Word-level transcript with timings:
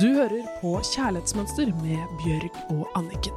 Du 0.00 0.06
hører 0.14 0.46
på 0.62 0.78
Kjærlighetsmønster 0.94 1.68
med 1.82 2.12
Bjørg 2.22 2.54
og 2.72 2.86
Anniken. 2.96 3.34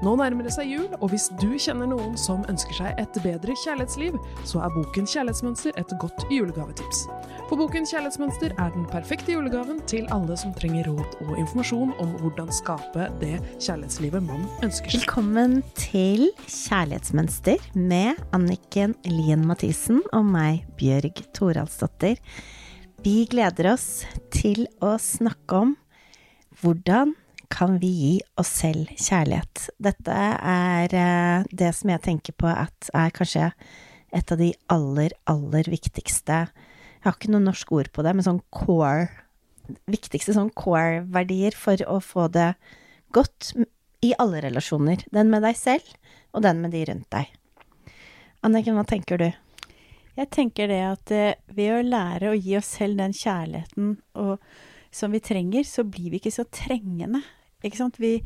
Nå 0.00 0.14
nærmer 0.16 0.46
det 0.46 0.54
seg 0.54 0.70
jul, 0.70 0.86
og 0.96 1.10
hvis 1.12 1.26
du 1.42 1.58
kjenner 1.60 1.90
noen 1.90 2.14
som 2.16 2.40
ønsker 2.48 2.78
seg 2.78 3.02
et 3.02 3.18
bedre 3.20 3.52
kjærlighetsliv, 3.66 4.16
så 4.48 4.62
er 4.64 4.72
boken 4.72 5.04
Kjærlighetsmønster 5.04 5.76
et 5.76 5.92
godt 6.00 6.24
julegavetips. 6.32 7.02
For 7.50 7.60
boken 7.60 7.84
Kjærlighetsmønster 7.90 8.56
er 8.56 8.72
den 8.72 8.88
perfekte 8.88 9.36
julegaven 9.36 9.84
til 9.90 10.08
alle 10.16 10.40
som 10.40 10.56
trenger 10.56 10.88
råd 10.88 11.20
og 11.26 11.36
informasjon 11.44 11.92
om 12.00 12.16
hvordan 12.22 12.56
skape 12.62 13.10
det 13.20 13.36
kjærlighetslivet 13.58 14.24
man 14.24 14.48
ønsker 14.64 14.88
seg. 14.88 15.04
Velkommen 15.04 15.60
til 15.76 16.30
Kjærlighetsmønster 16.48 17.60
med 17.76 18.24
Anniken 18.32 18.96
Lien 19.04 19.44
Mathisen 19.44 20.00
og 20.16 20.32
meg, 20.32 20.64
Bjørg 20.80 21.26
Toralsdottir. 21.36 22.16
Vi 23.04 23.26
gleder 23.28 23.66
oss 23.74 24.06
til 24.32 24.62
å 24.80 24.94
snakke 24.96 25.58
om 25.60 25.72
hvordan 26.62 27.10
kan 27.52 27.74
vi 27.82 27.90
gi 27.92 28.12
oss 28.40 28.48
selv 28.62 28.88
kjærlighet? 28.96 29.66
Dette 29.76 30.14
er 30.40 30.96
eh, 30.96 31.44
det 31.52 31.68
som 31.76 31.92
jeg 31.92 32.00
tenker 32.06 32.36
på 32.40 32.48
at 32.48 32.88
er 32.96 33.12
kanskje 33.12 33.50
et 34.08 34.32
av 34.32 34.40
de 34.40 34.48
aller, 34.72 35.12
aller 35.28 35.68
viktigste 35.68 36.40
Jeg 36.46 37.04
har 37.04 37.18
ikke 37.18 37.34
noe 37.34 37.44
norsk 37.44 37.76
ord 37.76 37.92
på 37.92 38.06
det, 38.08 38.16
men 38.16 38.24
sånn 38.24 38.40
core 38.48 39.10
Viktigste 39.84 40.32
sånn 40.36 40.52
core-verdier 40.56 41.52
for 41.56 41.80
å 41.88 42.00
få 42.00 42.30
det 42.32 42.54
godt 43.16 43.52
i 44.04 44.16
alle 44.20 44.40
relasjoner. 44.44 45.04
Den 45.12 45.28
med 45.32 45.44
deg 45.44 45.56
selv, 45.56 45.92
og 46.32 46.44
den 46.44 46.64
med 46.64 46.72
de 46.72 46.82
rundt 46.88 47.08
deg. 47.12 47.28
Anniken, 48.44 48.76
hva 48.76 48.88
tenker 48.88 49.20
du? 49.20 49.30
Jeg 50.14 50.30
tenker 50.30 50.70
det 50.70 50.80
at 50.86 51.12
eh, 51.14 51.36
ved 51.54 51.72
å 51.74 51.84
lære 51.86 52.30
å 52.30 52.38
gi 52.38 52.56
oss 52.58 52.74
selv 52.78 53.00
den 53.02 53.14
kjærligheten 53.16 53.94
og, 54.22 54.42
som 54.94 55.14
vi 55.14 55.22
trenger, 55.24 55.66
så 55.66 55.82
blir 55.82 56.12
vi 56.12 56.20
ikke 56.20 56.34
så 56.34 56.46
trengende. 56.46 57.24
Ikke 57.64 57.80
sant? 57.80 57.98
Vi, 57.98 58.18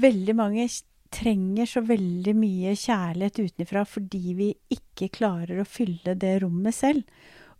veldig 0.00 0.36
mange 0.38 0.68
trenger 1.12 1.68
så 1.68 1.82
veldig 1.88 2.34
mye 2.36 2.74
kjærlighet 2.76 3.40
utenfra 3.40 3.84
fordi 3.88 4.34
vi 4.36 4.48
ikke 4.72 5.10
klarer 5.18 5.60
å 5.60 5.68
fylle 5.68 6.16
det 6.20 6.38
rommet 6.44 6.76
selv. 6.76 7.04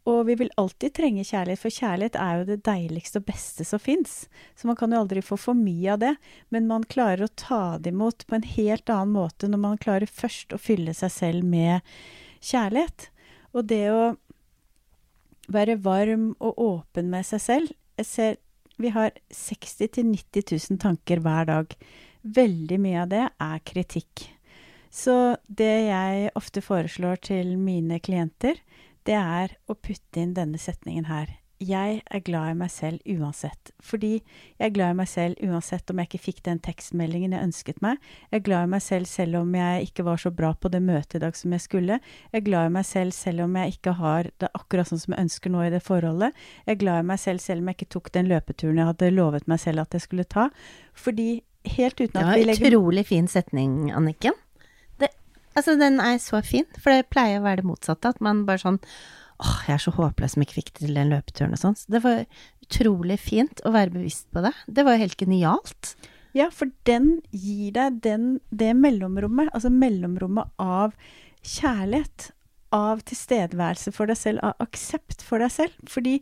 Og 0.09 0.23
vi 0.25 0.39
vil 0.41 0.53
alltid 0.57 0.95
trenge 0.97 1.25
kjærlighet, 1.27 1.61
for 1.61 1.75
kjærlighet 1.75 2.17
er 2.17 2.39
jo 2.39 2.45
det 2.49 2.63
deiligste 2.65 3.21
og 3.21 3.27
beste 3.29 3.67
som 3.69 3.83
fins. 3.83 4.23
Så 4.57 4.69
man 4.71 4.79
kan 4.79 4.95
jo 4.95 5.03
aldri 5.03 5.21
få 5.25 5.37
for 5.37 5.59
mye 5.59 5.91
av 5.93 6.01
det, 6.01 6.15
men 6.55 6.71
man 6.71 6.87
klarer 6.89 7.27
å 7.27 7.35
ta 7.37 7.77
det 7.77 7.93
imot 7.93 8.25
på 8.25 8.39
en 8.39 8.47
helt 8.55 8.89
annen 8.95 9.13
måte 9.19 9.51
når 9.51 9.61
man 9.67 9.81
klarer 9.83 10.09
først 10.09 10.55
å 10.57 10.61
fylle 10.63 10.97
seg 10.97 11.13
selv 11.13 11.45
med 11.45 11.85
kjærlighet. 12.41 13.11
Og 13.59 13.67
det 13.67 13.85
å 13.91 14.03
være 15.51 15.79
varm 15.83 16.31
og 16.45 16.61
åpen 16.61 17.09
med 17.11 17.25
seg 17.27 17.41
selv 17.43 17.73
Jeg 17.99 18.07
ser 18.07 18.37
vi 18.79 18.93
har 18.95 19.11
60 19.35 19.89
000-90 19.99 20.53
000 20.71 20.79
tanker 20.79 21.19
hver 21.19 21.49
dag. 21.49 21.73
Veldig 22.23 22.77
mye 22.79 23.01
av 23.03 23.09
det 23.11 23.25
er 23.27 23.65
kritikk. 23.67 24.29
Så 24.95 25.35
det 25.51 25.89
jeg 25.89 26.31
ofte 26.39 26.63
foreslår 26.63 27.19
til 27.27 27.57
mine 27.59 27.99
klienter, 27.99 28.61
det 29.03 29.19
er 29.19 29.57
å 29.67 29.75
putte 29.75 30.23
inn 30.23 30.37
denne 30.37 30.63
setningen 30.63 31.11
her 31.11 31.35
jeg 31.59 32.03
er 32.07 32.23
glad 32.23 32.53
i 32.53 32.57
meg 32.59 32.71
selv 32.71 33.03
uansett. 33.19 33.73
Fordi 33.83 34.13
jeg 34.21 34.65
er 34.69 34.75
glad 34.75 34.95
i 34.95 34.99
meg 35.01 35.09
selv 35.11 35.41
uansett 35.43 35.91
om 35.91 35.99
jeg 35.99 36.09
ikke 36.09 36.21
fikk 36.29 36.43
den 36.47 36.61
tekstmeldingen 36.63 37.35
jeg 37.35 37.49
ønsket 37.49 37.81
meg. 37.83 37.99
Jeg 38.31 38.41
er 38.41 38.45
glad 38.47 38.69
i 38.69 38.73
meg 38.77 38.85
selv 38.85 39.11
selv 39.11 39.41
om 39.41 39.57
jeg 39.59 39.89
ikke 39.89 40.07
var 40.07 40.23
så 40.23 40.33
bra 40.35 40.53
på 40.55 40.71
det 40.73 40.81
møtet 40.85 41.19
i 41.19 41.23
dag 41.25 41.37
som 41.39 41.57
jeg 41.57 41.65
skulle. 41.67 41.99
Jeg 42.31 42.41
er 42.41 42.47
glad 42.47 42.71
i 42.71 42.75
meg 42.79 42.87
selv 42.87 43.17
selv 43.17 43.47
om 43.49 43.59
jeg 43.59 43.75
ikke 43.75 43.97
har 43.99 44.31
det 44.39 44.53
akkurat 44.55 44.91
sånn 44.91 45.03
som 45.03 45.17
jeg 45.17 45.27
ønsker 45.27 45.55
nå 45.55 45.67
i 45.67 45.75
det 45.75 45.83
forholdet. 45.85 46.47
Jeg 46.65 46.77
er 46.77 46.83
glad 46.85 47.03
i 47.03 47.11
meg 47.11 47.23
selv 47.25 47.45
selv 47.45 47.65
om 47.65 47.71
jeg 47.73 47.81
ikke 47.81 47.93
tok 47.97 48.13
den 48.15 48.31
løpeturen 48.31 48.83
jeg 48.83 48.93
hadde 48.93 49.13
lovet 49.19 49.51
meg 49.51 49.63
selv 49.65 49.83
at 49.83 49.99
jeg 49.99 50.07
skulle 50.07 50.29
ta. 50.31 50.49
Fordi 50.95 51.31
helt 51.75 51.99
uten 52.01 52.21
at 52.23 52.27
ja, 52.29 52.35
vi 52.39 52.49
legger 52.49 52.71
Utrolig 52.71 53.09
fin 53.11 53.27
setning, 53.31 53.89
Anniken. 53.91 54.37
Det, 55.03 55.11
altså, 55.59 55.75
den 55.81 55.99
er 56.01 56.23
så 56.23 56.39
fin, 56.47 56.69
for 56.79 56.95
det 56.95 57.11
pleier 57.11 57.43
å 57.43 57.49
være 57.49 57.65
det 57.65 57.73
motsatte. 57.73 58.15
At 58.15 58.23
man 58.23 58.47
bare 58.47 58.63
sånn 58.63 58.85
åh, 59.39 59.59
jeg 59.69 59.77
er 59.77 59.83
så 59.83 59.95
håpløs 59.95 60.35
som 60.35 60.45
ikke 60.45 60.59
fikk 60.59 60.73
til 60.81 60.97
den 60.99 61.13
løpeturen 61.13 61.55
og 61.55 61.61
sånn. 61.61 61.77
Så 61.79 61.93
det 61.95 62.03
var 62.05 62.25
utrolig 62.65 63.19
fint 63.23 63.63
å 63.67 63.73
være 63.75 63.95
bevisst 63.95 64.29
på 64.35 64.43
det. 64.45 64.55
Det 64.67 64.85
var 64.87 64.97
jo 64.97 65.05
helt 65.05 65.21
genialt. 65.21 65.95
Ja, 66.37 66.51
for 66.55 66.71
den 66.89 67.21
gir 67.33 67.73
deg 67.77 68.03
den, 68.05 68.27
det 68.51 68.75
mellomrommet, 68.77 69.53
altså 69.55 69.73
mellomrommet 69.73 70.53
av 70.63 70.95
kjærlighet, 71.47 72.33
av 72.75 73.01
tilstedeværelse 73.09 73.95
for 73.97 74.11
deg 74.11 74.19
selv, 74.21 74.43
av 74.45 74.59
aksept 74.61 75.23
for 75.25 75.41
deg 75.41 75.55
selv. 75.55 75.79
Fordi 75.89 76.19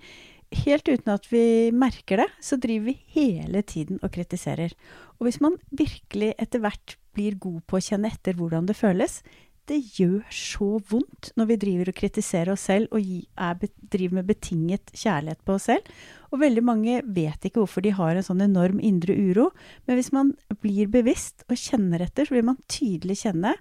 helt 0.62 0.86
uten 0.86 1.10
at 1.10 1.26
vi 1.32 1.72
merker 1.74 2.22
det, 2.22 2.28
så 2.44 2.58
driver 2.60 2.92
vi 2.92 3.00
hele 3.16 3.64
tiden 3.66 3.98
og 4.02 4.12
kritiserer. 4.14 4.76
Og 5.18 5.26
hvis 5.26 5.40
man 5.42 5.58
virkelig 5.74 6.34
etter 6.38 6.62
hvert 6.62 6.96
blir 7.16 7.38
god 7.40 7.64
på 7.66 7.78
å 7.78 7.82
kjenne 7.82 8.12
etter 8.12 8.36
hvordan 8.38 8.68
det 8.68 8.76
føles, 8.78 9.20
det 9.66 9.78
gjør 9.96 10.22
så 10.32 10.68
vondt 10.90 11.32
når 11.38 11.48
vi 11.50 11.56
driver 11.62 11.90
og 11.90 11.96
kritiserer 11.98 12.52
oss 12.52 12.66
selv 12.68 12.92
og 12.94 13.02
er, 13.02 13.58
driver 13.92 14.20
med 14.20 14.28
betinget 14.28 14.92
kjærlighet 14.94 15.42
på 15.46 15.56
oss 15.56 15.66
selv. 15.70 15.90
Og 16.30 16.40
veldig 16.42 16.64
mange 16.66 17.00
vet 17.04 17.48
ikke 17.48 17.62
hvorfor 17.62 17.84
de 17.84 17.94
har 17.96 18.14
en 18.14 18.26
sånn 18.26 18.44
enorm 18.44 18.78
indre 18.84 19.16
uro. 19.16 19.50
Men 19.86 19.98
hvis 19.98 20.12
man 20.14 20.32
blir 20.62 20.90
bevisst 20.92 21.46
og 21.50 21.58
kjenner 21.58 22.06
etter, 22.06 22.28
så 22.28 22.36
vil 22.36 22.46
man 22.46 22.62
tydelig 22.70 23.20
kjenne 23.24 23.56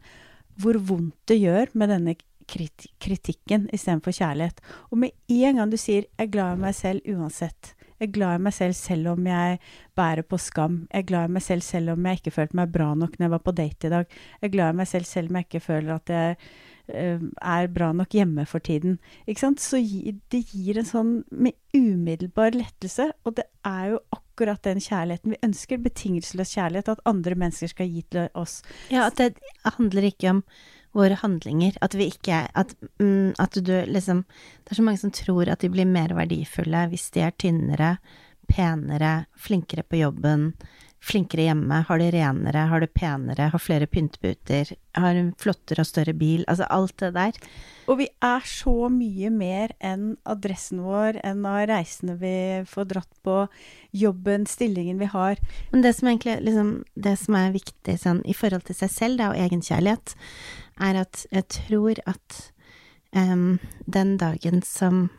hvor 0.61 0.79
vondt 0.79 1.17
det 1.31 1.41
gjør 1.41 1.73
med 1.75 1.91
denne 1.91 2.15
kritikken 2.45 3.65
istedenfor 3.73 4.15
kjærlighet. 4.15 4.61
Og 4.91 5.01
med 5.01 5.15
en 5.33 5.59
gang 5.59 5.71
du 5.71 5.77
sier 5.77 6.05
'jeg 6.05 6.27
er 6.27 6.31
glad 6.31 6.57
i 6.57 6.61
meg 6.61 6.75
selv 6.75 7.01
uansett', 7.01 7.73
jeg 7.99 8.09
er 8.09 8.13
glad 8.17 8.39
i 8.39 8.43
meg 8.43 8.55
selv 8.55 8.75
selv 8.75 9.13
om 9.13 9.27
jeg 9.29 9.59
bærer 9.95 10.27
på 10.27 10.39
skam. 10.41 10.81
Jeg 10.91 11.05
er 11.05 11.09
glad 11.09 11.29
i 11.29 11.35
meg 11.37 11.43
selv 11.45 11.63
selv 11.63 11.93
om 11.93 12.07
jeg 12.09 12.19
ikke 12.19 12.35
følte 12.35 12.59
meg 12.59 12.73
bra 12.73 12.91
nok 12.93 13.15
når 13.15 13.25
jeg 13.25 13.33
var 13.35 13.43
på 13.45 13.55
date 13.55 13.87
i 13.87 13.93
dag. 13.93 14.15
Jeg 14.41 14.49
er 14.49 14.55
glad 14.57 14.73
i 14.73 14.79
meg 14.81 14.89
selv 14.91 15.07
selv 15.09 15.31
om 15.31 15.39
jeg 15.39 15.47
ikke 15.47 15.63
føler 15.63 15.95
at 15.95 16.11
jeg 16.11 16.35
uh, 16.91 17.23
er 17.55 17.71
bra 17.71 17.91
nok 17.95 18.17
hjemme 18.19 18.45
for 18.51 18.59
tiden. 18.59 18.99
Ikke 19.25 19.45
sant? 19.45 19.63
Så 19.63 19.79
det 20.31 20.43
gir 20.51 20.81
en 20.81 20.89
sånn 20.89 21.15
med 21.31 21.55
umiddelbar 21.75 22.57
lettelse, 22.57 23.09
og 23.23 23.37
det 23.39 23.47
er 23.65 23.95
jo 23.95 24.03
akkurat 24.15 24.63
den 24.67 24.83
kjærligheten 24.83 25.31
vi 25.31 25.43
ønsker. 25.47 25.83
Betingelsesløs 25.87 26.55
kjærlighet. 26.57 26.91
At 26.91 27.07
andre 27.07 27.39
mennesker 27.39 27.71
skal 27.71 27.87
gi 27.87 28.03
til 28.11 28.27
oss. 28.35 28.59
Ja, 28.91 29.07
at 29.07 29.21
det 29.21 29.39
handler 29.77 30.11
ikke 30.11 30.35
om 30.35 30.43
våre 30.95 31.17
handlinger. 31.19 31.77
At 31.85 31.97
vi 31.97 32.09
ikke 32.11 32.45
at, 32.53 32.75
mm, 33.01 33.35
at, 33.41 33.59
du 33.59 33.75
liksom 33.85 34.23
Det 34.63 34.71
er 34.71 34.79
så 34.79 34.85
mange 34.85 35.01
som 35.01 35.11
tror 35.11 35.49
at 35.51 35.61
de 35.61 35.69
blir 35.69 35.85
mer 35.85 36.15
verdifulle 36.15 36.87
hvis 36.91 37.11
de 37.13 37.25
er 37.25 37.35
tynnere, 37.37 37.97
penere, 38.47 39.25
flinkere 39.37 39.83
på 39.83 39.99
jobben, 40.03 40.53
flinkere 41.05 41.45
hjemme, 41.45 41.83
har 41.87 42.01
det 42.01 42.11
renere, 42.15 42.65
har 42.71 42.81
det 42.81 42.93
penere, 42.97 43.49
har 43.53 43.61
flere 43.61 43.87
pynteputer, 43.87 44.71
har 44.97 45.17
en 45.17 45.31
flottere 45.37 45.83
og 45.83 45.89
større 45.89 46.15
bil. 46.17 46.45
Altså 46.49 46.65
alt 46.73 46.97
det 47.01 47.11
der. 47.17 47.37
Og 47.85 47.99
vi 47.99 48.07
er 48.25 48.45
så 48.49 48.89
mye 48.89 49.29
mer 49.29 49.75
enn 49.85 50.15
adressen 50.25 50.81
vår, 50.85 51.19
enn 51.25 51.45
av 51.45 51.67
reisene 51.69 52.17
vi 52.21 52.35
får 52.69 52.89
dratt 52.93 53.11
på, 53.25 53.43
jobben, 53.95 54.47
stillingen 54.49 54.97
vi 55.01 55.11
har. 55.13 55.41
Men 55.71 55.85
det 55.85 55.93
som 55.99 56.09
egentlig 56.09 56.39
liksom, 56.47 56.71
det 56.95 57.17
som 57.21 57.37
er 57.37 57.53
viktig 57.53 57.99
sånn, 58.01 58.23
i 58.25 58.33
forhold 58.37 58.65
til 58.65 58.79
seg 58.81 58.93
selv, 58.93 59.19
det 59.19 59.27
er 59.27 59.35
jo 59.35 59.45
egenkjærlighet, 59.45 60.15
er 60.81 61.01
at 61.01 61.25
jeg 61.31 61.47
tror 61.51 62.01
at 62.05 62.39
um, 63.15 63.59
den 63.85 64.17
dagen 64.21 64.61
som 64.65 65.09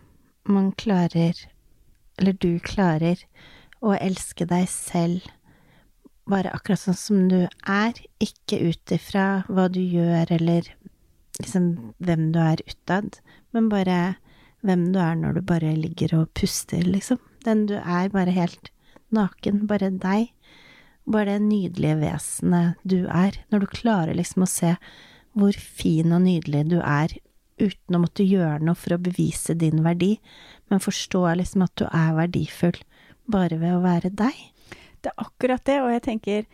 man 0.47 0.73
klarer, 0.79 1.39
eller 2.19 2.37
du 2.39 2.59
klarer, 2.61 3.23
å 3.85 3.93
elske 3.97 4.47
deg 4.49 4.69
selv 4.71 5.27
bare 6.27 6.51
akkurat 6.55 6.83
sånn 6.83 6.99
som 6.99 7.25
du 7.31 7.41
er, 7.71 7.99
ikke 8.23 8.59
ut 8.71 8.95
ifra 8.95 9.45
hva 9.47 9.69
du 9.71 9.81
gjør 9.81 10.33
eller 10.39 10.71
liksom 11.39 11.69
hvem 12.03 12.31
du 12.35 12.41
er 12.43 12.63
utad, 12.67 13.21
men 13.55 13.69
bare 13.71 14.17
hvem 14.67 14.89
du 14.95 14.99
er 15.03 15.19
når 15.19 15.37
du 15.37 15.45
bare 15.47 15.75
ligger 15.79 16.17
og 16.21 16.33
puster, 16.35 16.83
liksom. 16.83 17.21
Den 17.47 17.67
du 17.71 17.77
er, 17.79 18.09
bare 18.11 18.35
helt 18.35 18.73
naken, 19.15 19.67
bare 19.71 19.93
deg. 19.95 20.33
Bare 21.07 21.37
det 21.37 21.45
nydelige 21.47 22.01
vesenet 22.01 22.81
du 22.83 23.05
er. 23.07 23.37
Når 23.53 23.63
du 23.63 23.67
klarer 23.71 24.17
liksom 24.19 24.43
å 24.43 24.51
se 24.51 24.73
hvor 25.37 25.57
fin 25.57 26.15
og 26.17 26.25
nydelig 26.25 26.65
du 26.73 26.79
er 26.81 27.13
uten 27.61 27.97
å 27.97 28.03
måtte 28.03 28.25
gjøre 28.27 28.61
noe 28.65 28.77
for 28.77 28.97
å 28.97 29.01
bevise 29.01 29.57
din 29.57 29.83
verdi, 29.85 30.17
men 30.69 30.83
forstå 30.83 31.23
liksom 31.41 31.65
at 31.67 31.75
du 31.81 31.87
er 31.89 32.17
verdifull 32.17 32.79
bare 33.33 33.59
ved 33.61 33.77
å 33.77 33.85
være 33.85 34.13
deg. 34.15 34.37
Det 35.01 35.13
er 35.13 35.23
akkurat 35.23 35.65
det, 35.69 35.81
og 35.83 35.93
jeg 35.93 36.03
tenker 36.03 36.47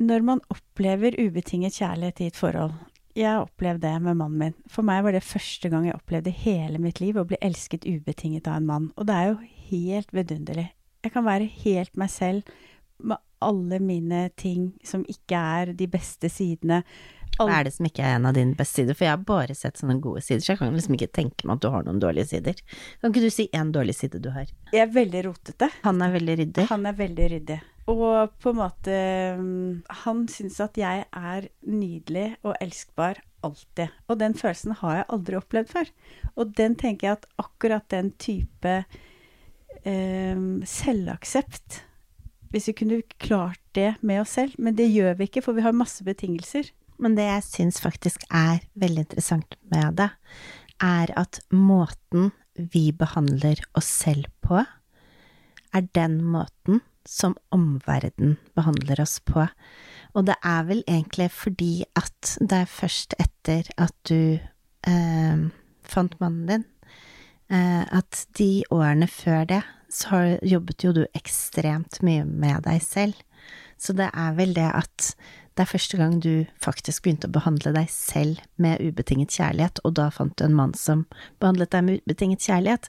Når 0.00 0.24
man 0.24 0.40
opplever 0.52 1.14
ubetinget 1.16 1.76
kjærlighet 1.76 2.20
i 2.20 2.26
et 2.28 2.36
forhold 2.36 2.72
Jeg 3.16 3.40
opplevde 3.40 3.86
det 3.86 4.02
med 4.02 4.16
mannen 4.16 4.38
min. 4.38 4.56
For 4.68 4.84
meg 4.86 5.04
var 5.04 5.12
det 5.12 5.24
første 5.24 5.68
gang 5.68 5.86
jeg 5.86 5.96
opplevde 5.96 6.32
hele 6.32 6.80
mitt 6.80 7.00
liv 7.00 7.16
å 7.16 7.24
bli 7.28 7.38
elsket 7.40 7.86
ubetinget 7.88 8.48
av 8.48 8.60
en 8.60 8.68
mann. 8.68 8.90
Og 8.96 9.08
det 9.08 9.16
er 9.16 9.30
jo 9.30 9.38
helt 9.70 10.12
vidunderlig. 10.12 10.68
Jeg 11.04 11.14
kan 11.14 11.24
være 11.24 11.48
helt 11.62 11.96
meg 11.96 12.12
selv 12.12 12.52
med 13.00 13.20
alle 13.40 13.80
mine 13.80 14.28
ting 14.36 14.74
som 14.84 15.04
ikke 15.08 15.36
er 15.36 15.72
de 15.76 15.88
beste 15.88 16.28
sidene 16.32 16.82
Hva 17.48 17.60
er 17.60 17.68
det 17.68 17.74
som 17.76 17.88
ikke 17.88 18.04
er 18.04 18.18
en 18.18 18.28
av 18.28 18.36
dine 18.36 18.56
beste 18.58 18.82
sider? 18.82 18.96
For 18.98 19.06
jeg 19.06 19.14
har 19.14 19.24
bare 19.28 19.56
sett 19.56 19.80
sånne 19.80 19.98
gode 20.02 20.22
sider, 20.26 20.44
så 20.44 20.54
jeg 20.54 20.60
kan 20.60 20.76
liksom 20.76 20.96
ikke 20.98 21.10
tenke 21.20 21.48
meg 21.48 21.56
at 21.58 21.64
du 21.64 21.70
har 21.72 21.86
noen 21.86 22.02
dårlige 22.02 22.30
sider. 22.34 22.60
Kan 23.00 23.14
ikke 23.14 23.24
du 23.24 23.34
si 23.34 23.48
én 23.56 23.72
dårlig 23.74 23.96
side 23.98 24.22
du 24.22 24.30
har? 24.34 24.50
Jeg 24.74 24.84
er 24.84 24.94
veldig 24.94 25.26
rotete. 25.30 25.70
Han 25.86 26.02
er 26.04 26.16
veldig 26.18 26.38
ryddig. 26.42 26.66
Han 26.70 26.88
er 26.90 26.98
veldig 27.00 27.28
ryddig. 27.34 27.60
Og 27.90 28.34
på 28.38 28.52
en 28.52 28.58
måte 28.58 28.96
mm, 29.40 29.82
Han 30.04 30.24
syns 30.30 30.60
at 30.62 30.78
jeg 30.78 31.04
er 31.06 31.48
nydelig 31.66 32.26
og 32.44 32.54
elskbar 32.60 33.22
alltid. 33.46 33.94
Og 34.08 34.18
den 34.20 34.36
følelsen 34.36 34.76
har 34.82 35.00
jeg 35.00 35.08
aldri 35.16 35.38
opplevd 35.38 35.70
før. 35.72 35.92
Og 36.36 36.52
den 36.58 36.76
tenker 36.78 37.08
jeg 37.08 37.18
at 37.18 37.30
akkurat 37.40 37.86
den 37.92 38.12
type 38.20 38.74
eh, 39.82 40.42
selvaksept 40.74 41.80
Hvis 42.50 42.68
vi 42.68 42.76
kunne 42.76 43.02
klart 43.22 43.62
det 43.78 43.94
med 44.02 44.20
oss 44.24 44.34
selv, 44.34 44.56
men 44.58 44.74
det 44.74 44.90
gjør 44.90 45.14
vi 45.18 45.28
ikke, 45.28 45.42
for 45.44 45.54
vi 45.54 45.62
har 45.62 45.76
masse 45.76 46.04
betingelser. 46.04 46.72
Men 47.00 47.16
det 47.16 47.26
jeg 47.26 47.46
syns 47.46 47.80
faktisk 47.82 48.26
er 48.28 48.60
veldig 48.78 49.06
interessant 49.06 49.56
med 49.72 49.96
det, 50.00 50.10
er 50.80 51.12
at 51.18 51.40
måten 51.52 52.30
vi 52.54 52.90
behandler 52.92 53.60
oss 53.78 53.88
selv 54.02 54.28
på, 54.44 54.62
er 55.70 55.86
den 55.96 56.18
måten 56.24 56.82
som 57.08 57.36
omverdenen 57.54 58.36
behandler 58.58 59.00
oss 59.02 59.18
på. 59.24 59.46
Og 60.14 60.26
det 60.28 60.36
er 60.44 60.66
vel 60.68 60.82
egentlig 60.86 61.30
fordi 61.32 61.84
at 61.98 62.34
det 62.40 62.64
er 62.64 62.70
først 62.70 63.16
etter 63.22 63.70
at 63.80 63.94
du 64.10 64.36
eh, 64.88 65.44
fant 65.86 66.16
mannen 66.20 66.46
din, 66.50 66.66
eh, 67.50 67.84
at 67.86 68.24
de 68.38 68.50
årene 68.74 69.08
før 69.10 69.46
det, 69.54 69.62
så 69.90 70.12
har, 70.12 70.28
jobbet 70.46 70.84
jo 70.84 70.94
du 70.94 71.04
ekstremt 71.18 72.02
mye 72.06 72.26
med 72.26 72.66
deg 72.66 72.82
selv. 72.84 73.16
Så 73.80 73.94
det 73.96 74.10
er 74.12 74.34
vel 74.36 74.52
det 74.54 74.68
at 74.68 75.12
det 75.58 75.64
er 75.64 75.70
første 75.70 75.98
gang 75.98 76.18
du 76.22 76.46
faktisk 76.62 77.04
begynte 77.04 77.28
å 77.28 77.34
behandle 77.34 77.72
deg 77.74 77.88
selv 77.92 78.38
med 78.62 78.80
ubetinget 78.80 79.34
kjærlighet, 79.34 79.80
og 79.84 79.96
da 79.98 80.06
fant 80.14 80.36
du 80.38 80.44
en 80.46 80.56
mann 80.56 80.74
som 80.78 81.06
behandlet 81.42 81.72
deg 81.74 81.86
med 81.86 82.04
ubetinget 82.04 82.46
kjærlighet. 82.46 82.86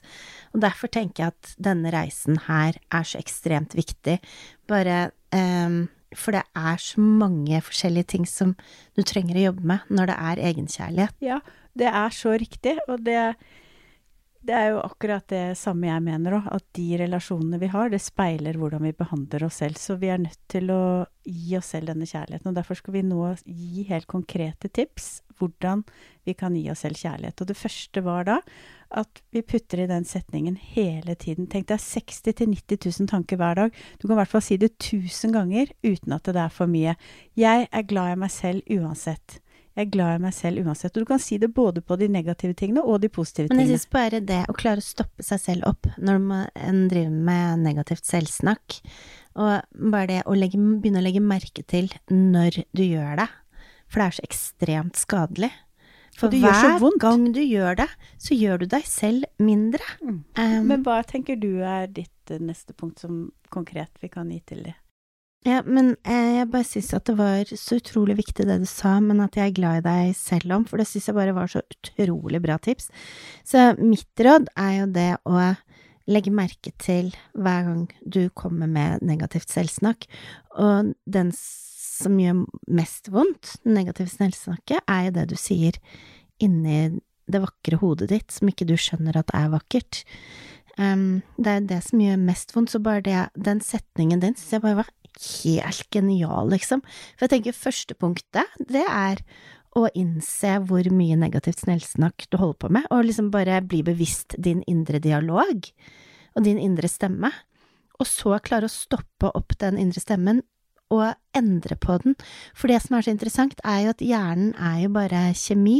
Og 0.54 0.62
derfor 0.64 0.92
tenker 0.92 1.24
jeg 1.24 1.34
at 1.34 1.56
denne 1.70 1.92
reisen 1.94 2.38
her 2.46 2.78
er 2.94 3.08
så 3.08 3.18
ekstremt 3.20 3.76
viktig, 3.78 4.20
bare 4.70 5.10
um, 5.34 5.84
for 6.16 6.36
det 6.36 6.44
er 6.58 6.80
så 6.80 7.00
mange 7.00 7.60
forskjellige 7.64 8.10
ting 8.14 8.28
som 8.28 8.54
du 8.96 9.02
trenger 9.06 9.38
å 9.38 9.46
jobbe 9.48 9.68
med 9.72 9.92
når 9.92 10.12
det 10.12 10.18
er 10.30 10.44
egenkjærlighet. 10.50 11.18
Ja, 11.24 11.40
det 11.78 11.88
er 11.88 12.14
så 12.14 12.36
riktig, 12.36 12.76
og 12.86 13.04
det 13.06 13.34
det 14.42 14.54
er 14.56 14.68
jo 14.72 14.80
akkurat 14.82 15.24
det 15.30 15.56
samme 15.58 15.86
jeg 15.86 16.02
mener 16.02 16.36
òg, 16.40 16.46
at 16.50 16.64
de 16.74 16.86
relasjonene 16.98 17.60
vi 17.62 17.68
har, 17.70 17.92
det 17.92 18.00
speiler 18.02 18.58
hvordan 18.58 18.82
vi 18.88 18.94
behandler 18.98 19.46
oss 19.46 19.60
selv. 19.62 19.78
Så 19.78 19.94
vi 20.00 20.10
er 20.10 20.18
nødt 20.18 20.40
til 20.50 20.72
å 20.74 20.82
gi 21.22 21.54
oss 21.58 21.70
selv 21.76 21.92
denne 21.92 22.08
kjærligheten. 22.08 22.50
Og 22.50 22.56
derfor 22.56 22.78
skal 22.78 22.96
vi 22.96 23.04
nå 23.06 23.28
gi 23.46 23.86
helt 23.90 24.08
konkrete 24.10 24.70
tips 24.74 25.20
hvordan 25.38 25.84
vi 26.26 26.34
kan 26.38 26.56
gi 26.58 26.64
oss 26.72 26.82
selv 26.82 26.98
kjærlighet. 26.98 27.38
Og 27.42 27.50
det 27.52 27.58
første 27.58 28.02
var 28.02 28.26
da 28.26 28.40
at 28.92 29.22
vi 29.32 29.44
putter 29.46 29.84
i 29.84 29.88
den 29.90 30.04
setningen 30.08 30.58
hele 30.74 31.14
tiden. 31.14 31.46
Tenk 31.50 31.70
deg 31.70 31.80
60 31.80 32.34
000-90 32.42 32.82
000 32.98 33.12
tanker 33.14 33.38
hver 33.40 33.62
dag. 33.62 33.78
Du 33.98 34.08
kan 34.08 34.16
i 34.16 34.20
hvert 34.20 34.34
fall 34.34 34.44
si 34.44 34.58
det 34.60 34.74
1000 34.74 35.38
ganger 35.38 35.70
uten 35.86 36.18
at 36.18 36.26
det 36.28 36.42
er 36.42 36.52
for 36.52 36.70
mye. 36.70 36.98
Jeg 37.38 37.70
er 37.70 37.88
glad 37.88 38.16
i 38.16 38.20
meg 38.26 38.34
selv 38.34 38.74
uansett. 38.74 39.38
Jeg 39.72 39.86
er 39.86 39.92
glad 39.94 40.18
i 40.18 40.22
meg 40.26 40.34
selv 40.36 40.66
uansett. 40.66 40.92
Og 40.96 41.04
du 41.04 41.08
kan 41.08 41.20
si 41.22 41.38
det 41.40 41.48
både 41.56 41.80
på 41.80 41.96
de 42.00 42.08
negative 42.12 42.56
tingene 42.58 42.84
og 42.84 43.00
de 43.00 43.08
positive 43.12 43.48
tingene. 43.48 43.62
Men 43.62 43.70
jeg 43.72 43.80
syns 43.80 43.92
bare 43.94 44.20
det 44.28 44.42
å 44.52 44.56
klare 44.56 44.82
å 44.82 44.84
stoppe 44.84 45.24
seg 45.24 45.40
selv 45.40 45.68
opp 45.70 45.88
når 45.96 46.20
en 46.60 46.82
driver 46.92 47.24
med 47.30 47.64
negativt 47.64 48.08
selvsnakk, 48.08 48.80
og 49.40 49.80
bare 49.92 50.08
det 50.10 50.22
å 50.28 50.36
legge, 50.36 50.60
begynne 50.60 51.00
å 51.00 51.06
legge 51.06 51.24
merke 51.24 51.64
til 51.64 51.88
når 52.12 52.66
du 52.76 52.84
gjør 52.84 53.22
det, 53.22 53.28
for 53.88 54.02
det 54.02 54.08
er 54.08 54.18
så 54.18 54.26
ekstremt 54.28 55.00
skadelig. 55.00 55.52
For 56.20 56.28
hver 56.28 56.82
gang 57.00 57.30
du 57.32 57.40
gjør 57.40 57.78
det, 57.80 57.88
så 58.20 58.36
gjør 58.36 58.62
du 58.62 58.66
deg 58.74 58.84
selv 58.84 59.24
mindre. 59.40 59.84
Mm. 60.04 60.18
Um, 60.36 60.66
Men 60.68 60.84
hva 60.84 61.00
tenker 61.08 61.38
du 61.40 61.62
er 61.64 61.88
ditt 61.88 62.32
eh, 62.32 62.42
neste 62.42 62.76
punkt 62.76 63.00
som 63.00 63.30
konkret 63.52 63.96
vi 64.04 64.12
kan 64.12 64.28
gi 64.28 64.42
til 64.52 64.66
det? 64.68 64.76
Ja, 65.42 65.58
men 65.66 65.96
eh, 66.06 66.36
jeg 66.38 66.50
bare 66.52 66.66
syns 66.66 66.92
at 66.94 67.08
det 67.08 67.16
var 67.18 67.48
så 67.58 67.80
utrolig 67.80 68.14
viktig 68.20 68.44
det 68.46 68.60
du 68.62 68.68
sa, 68.70 68.94
men 69.02 69.24
at 69.24 69.34
jeg 69.34 69.50
er 69.50 69.56
glad 69.56 69.80
i 69.80 69.86
deg 69.88 70.12
selv 70.14 70.54
om, 70.54 70.66
for 70.68 70.78
det 70.78 70.86
syns 70.86 71.08
jeg 71.10 71.16
bare 71.16 71.34
var 71.34 71.50
så 71.50 71.64
utrolig 71.66 72.38
bra 72.44 72.60
tips. 72.62 72.92
Så 73.42 73.72
mitt 73.80 74.22
råd 74.22 74.46
er 74.54 74.76
jo 74.76 74.86
det 74.94 75.10
å 75.26 75.48
legge 76.10 76.34
merke 76.34 76.70
til 76.82 77.10
hver 77.34 77.66
gang 77.66 77.82
du 78.06 78.22
kommer 78.38 78.70
med 78.70 79.02
negativt 79.06 79.50
selvsnakk, 79.50 80.06
og 80.62 80.94
den 81.10 81.34
som 81.34 82.22
gjør 82.22 82.44
mest 82.70 83.10
vondt, 83.10 83.56
negativt 83.66 84.14
selvsnakket, 84.14 84.86
er 84.86 85.08
jo 85.08 85.16
det 85.18 85.28
du 85.34 85.36
sier 85.38 85.78
inni 86.42 87.00
det 87.30 87.42
vakre 87.42 87.78
hodet 87.82 88.12
ditt, 88.14 88.30
som 88.34 88.50
ikke 88.50 88.66
du 88.68 88.76
skjønner 88.78 89.18
at 89.18 89.30
er 89.34 89.50
vakkert. 89.52 90.04
Um, 90.78 91.22
det 91.36 91.50
er 91.50 91.68
det 91.68 91.82
som 91.86 92.00
gjør 92.02 92.18
mest 92.30 92.54
vondt, 92.54 92.72
så 92.72 92.82
bare 92.82 93.04
det, 93.06 93.22
den 93.34 93.62
setningen 93.62 94.22
din 94.22 94.38
syns 94.38 94.56
jeg 94.56 94.64
bare 94.64 94.84
var 94.84 94.90
helt 95.20 95.88
genial, 95.92 96.50
liksom. 96.52 96.82
For 97.16 97.26
jeg 97.26 97.36
tenker 97.36 97.56
første 97.56 97.96
punktet, 97.98 98.48
det 98.58 98.84
er 98.86 99.22
å 99.78 99.86
innse 99.96 100.58
hvor 100.68 100.86
mye 100.92 101.16
negativt 101.16 101.62
snellsnakk 101.64 102.26
du 102.28 102.36
holder 102.40 102.58
på 102.60 102.72
med, 102.76 102.88
og 102.92 103.06
liksom 103.08 103.30
bare 103.32 103.62
bli 103.64 103.80
bevisst 103.86 104.36
din 104.36 104.60
indre 104.68 105.00
dialog 105.00 105.68
og 106.36 106.44
din 106.44 106.60
indre 106.60 106.90
stemme. 106.92 107.32
Og 108.00 108.08
så 108.08 108.36
klare 108.44 108.68
å 108.68 108.72
stoppe 108.72 109.30
opp 109.32 109.56
den 109.62 109.78
indre 109.80 110.02
stemmen 110.02 110.42
og 110.92 111.14
endre 111.36 111.76
på 111.80 111.96
den. 112.02 112.16
For 112.52 112.68
det 112.68 112.82
som 112.84 112.98
er 112.98 113.06
så 113.06 113.14
interessant, 113.14 113.60
er 113.64 113.86
jo 113.86 113.94
at 113.94 114.04
hjernen 114.04 114.52
er 114.60 114.82
jo 114.84 114.92
bare 114.92 115.24
kjemi. 115.38 115.78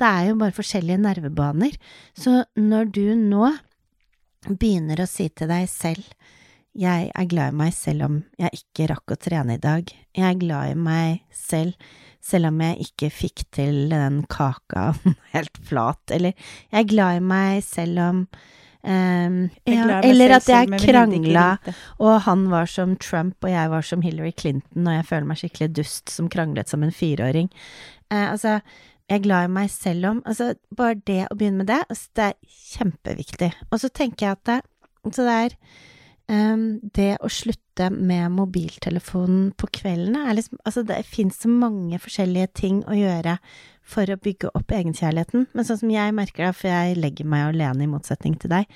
Det 0.00 0.08
er 0.08 0.30
jo 0.30 0.38
bare 0.40 0.56
forskjellige 0.56 1.02
nervebaner. 1.04 1.76
Så 2.18 2.42
når 2.58 2.90
du 2.96 3.04
nå 3.18 3.52
begynner 4.48 5.02
å 5.02 5.10
si 5.10 5.28
til 5.28 5.50
deg 5.52 5.68
selv 5.70 6.06
jeg 6.78 7.10
er 7.10 7.26
glad 7.30 7.50
i 7.50 7.58
meg 7.62 7.74
selv 7.74 8.06
om 8.06 8.20
jeg 8.38 8.62
ikke 8.62 8.86
rakk 8.92 9.14
å 9.14 9.18
trene 9.18 9.56
i 9.56 9.62
dag. 9.62 9.90
Jeg 10.16 10.26
er 10.26 10.38
glad 10.38 10.74
i 10.74 10.78
meg 10.78 11.24
selv 11.34 11.74
selv 12.20 12.50
om 12.50 12.60
jeg 12.60 12.84
ikke 12.84 13.10
fikk 13.12 13.44
til 13.56 13.90
den 13.92 14.22
kaka 14.30 14.90
helt 15.34 15.60
flat, 15.66 16.02
eller 16.12 16.34
jeg 16.70 16.82
er 16.82 16.90
glad 16.90 17.20
i 17.20 17.22
meg 17.24 17.62
selv 17.64 18.02
om 18.04 18.18
um, 18.84 19.38
ja, 19.64 20.00
Eller 20.04 20.36
at 20.36 20.48
jeg 20.50 20.82
krangla, 20.84 21.48
og 21.98 22.20
han 22.26 22.46
var 22.52 22.68
som 22.70 22.94
Trump 23.00 23.40
og 23.40 23.52
jeg 23.52 23.72
var 23.72 23.86
som 23.86 24.04
Hillary 24.04 24.34
Clinton, 24.36 24.86
og 24.86 24.98
jeg 24.98 25.08
føler 25.08 25.30
meg 25.30 25.40
skikkelig 25.40 25.72
dust 25.80 26.12
som 26.12 26.28
kranglet 26.32 26.70
som 26.70 26.84
en 26.84 26.94
fireåring. 26.94 27.48
Uh, 28.12 28.32
altså, 28.34 28.58
jeg 29.08 29.18
er 29.18 29.24
glad 29.24 29.48
i 29.48 29.54
meg 29.54 29.70
selv 29.72 30.06
om 30.06 30.18
Altså, 30.28 30.52
bare 30.76 31.00
det 31.08 31.24
å 31.26 31.38
begynne 31.38 31.64
med 31.64 31.72
det, 31.72 31.80
altså, 31.88 32.12
det 32.18 32.28
er 32.28 32.58
kjempeviktig. 32.76 33.54
Og 33.70 33.80
så 33.82 33.90
tenker 33.90 34.26
jeg 34.26 34.38
at 34.38 34.44
det, 34.50 34.60
så 35.16 35.24
det 35.24 35.38
er 35.46 35.56
det 36.30 37.16
å 37.24 37.28
slutte 37.32 37.88
med 37.90 38.30
mobiltelefonen 38.36 39.48
på 39.58 39.66
kveldene 39.80 40.28
er 40.28 40.36
liksom 40.38 40.60
Altså, 40.62 40.84
det 40.86 41.00
fins 41.08 41.40
så 41.42 41.50
mange 41.50 41.98
forskjellige 41.98 42.52
ting 42.60 42.82
å 42.86 42.94
gjøre 42.94 43.38
for 43.90 44.10
å 44.12 44.18
bygge 44.20 44.52
opp 44.54 44.70
egenkjærligheten, 44.76 45.48
men 45.50 45.66
sånn 45.66 45.80
som 45.80 45.90
jeg 45.90 46.14
merker 46.14 46.46
det, 46.46 46.54
for 46.58 46.70
jeg 46.70 46.98
legger 47.00 47.26
meg 47.28 47.48
alene 47.48 47.86
i 47.86 47.90
motsetning 47.90 48.36
til 48.38 48.52
deg, 48.52 48.70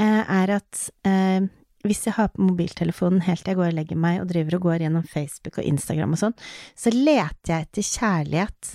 eh, 0.00 0.22
er 0.22 0.54
at 0.56 0.86
eh, 1.08 1.44
hvis 1.86 2.06
jeg 2.08 2.16
har 2.16 2.32
på 2.32 2.46
mobiltelefonen 2.46 3.24
helt 3.26 3.44
til 3.44 3.52
jeg 3.52 3.60
går 3.60 3.70
og 3.70 3.78
legger 3.78 4.00
meg 4.00 4.22
og 4.22 4.30
driver 4.32 4.58
og 4.58 4.66
går 4.70 4.86
gjennom 4.86 5.06
Facebook 5.10 5.60
og 5.60 5.68
Instagram 5.68 6.16
og 6.16 6.22
sånn, 6.22 6.36
så 6.78 6.92
leter 6.94 7.52
jeg 7.52 7.68
etter 7.68 7.88
kjærlighet 7.90 8.72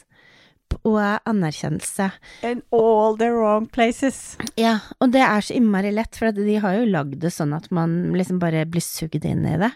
og 0.87 0.99
anerkjennelse. 1.29 2.09
In 2.47 2.63
all 2.75 3.17
the 3.19 3.29
wrong 3.33 3.67
places. 3.71 4.37
Ja, 4.59 4.77
og 4.99 5.13
det 5.15 5.23
er 5.25 5.45
så 5.45 5.55
innmari 5.57 5.93
lett, 5.95 6.17
for 6.17 6.33
de 6.35 6.57
har 6.63 6.79
jo 6.79 6.89
lagd 6.89 7.21
det 7.23 7.33
sånn 7.35 7.55
at 7.57 7.69
man 7.73 8.13
liksom 8.17 8.41
bare 8.41 8.65
blir 8.69 8.83
sugd 8.85 9.25
inn 9.27 9.45
i 9.47 9.57
det. 9.61 9.71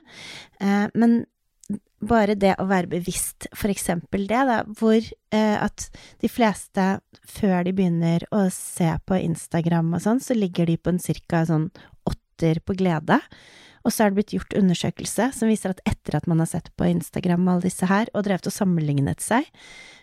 Eh, 0.61 0.85
men 0.93 1.23
bare 2.05 2.35
det 2.37 2.53
å 2.61 2.67
være 2.69 2.91
bevisst, 2.91 3.47
for 3.55 3.71
eksempel 3.73 4.27
det, 4.29 4.41
da, 4.49 4.61
hvor 4.77 4.99
eh, 4.99 5.57
at 5.57 5.87
de 6.21 6.29
fleste, 6.29 6.87
før 7.25 7.65
de 7.65 7.73
begynner 7.75 8.25
å 8.35 8.45
se 8.53 8.91
på 9.05 9.19
Instagram 9.21 9.93
og 9.95 10.03
sånn, 10.05 10.21
så 10.21 10.37
ligger 10.37 10.69
de 10.69 10.77
på 10.77 10.93
en 10.93 11.01
cirka 11.01 11.45
sånn 11.49 11.69
åtter 12.09 12.61
på 12.65 12.75
glede. 12.77 13.19
Og 13.85 13.93
så 13.93 14.03
er 14.03 14.11
det 14.11 14.19
blitt 14.19 14.35
gjort 14.35 14.55
undersøkelse 14.57 15.29
som 15.37 15.51
viser 15.51 15.75
at 15.75 15.81
etter 15.85 16.17
at 16.17 16.27
man 16.29 16.41
har 16.41 16.49
sett 16.49 16.71
på 16.77 16.87
Instagram 16.89 17.47
alle 17.51 17.67
disse 17.67 17.89
her, 17.89 18.09
og 18.13 18.25
drevet 18.27 18.49
og 18.49 18.55
sammenlignet 18.55 19.23
seg, 19.23 19.47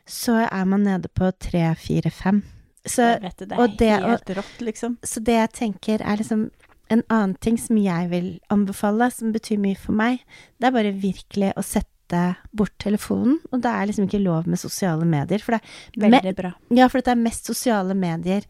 så 0.09 0.45
er 0.47 0.67
man 0.71 0.87
nede 0.87 1.11
på 1.11 1.31
tre, 1.43 1.67
fire, 1.79 2.11
fem. 2.15 2.43
Så, 2.83 3.15
det, 3.23 3.35
det 3.39 3.55
er 3.55 3.77
det, 3.79 3.93
helt 4.03 4.31
og, 4.31 4.37
rått, 4.41 4.62
liksom. 4.62 4.99
Så 5.07 5.23
det 5.23 5.39
jeg 5.39 5.55
tenker 5.59 6.03
er 6.03 6.19
liksom 6.19 6.49
en 6.93 7.05
annen 7.07 7.37
ting 7.41 7.57
som 7.59 7.79
jeg 7.79 8.11
vil 8.11 8.33
anbefale, 8.53 9.09
som 9.15 9.35
betyr 9.35 9.61
mye 9.62 9.79
for 9.79 9.97
meg, 9.97 10.23
det 10.61 10.69
er 10.69 10.75
bare 10.75 10.95
virkelig 11.03 11.53
å 11.57 11.65
sette 11.65 11.93
sette 12.12 12.35
bort 12.53 12.77
telefonen, 12.79 13.41
og 13.51 13.62
det 13.62 13.71
er 13.71 13.89
liksom 13.89 14.07
ikke 14.07 14.23
lov 14.23 14.49
med 14.49 14.61
sosiale 14.61 15.05
medier. 15.05 15.41
For 15.41 15.57
det 15.57 15.62
er, 15.97 16.11
Veldig 16.11 16.35
bra. 16.37 16.53
ja, 16.71 16.89
for 16.89 17.01
det 17.01 17.12
er 17.12 17.21
mest 17.21 17.47
sosiale 17.47 17.95
medier 17.95 18.45